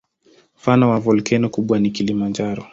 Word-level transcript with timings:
Mfano 0.57 0.89
wa 0.89 0.99
volkeno 0.99 1.49
kubwa 1.49 1.79
ni 1.79 1.91
Kilimanjaro. 1.91 2.65